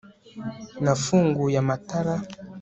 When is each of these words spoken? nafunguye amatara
nafunguye 0.83 1.55
amatara 1.63 2.13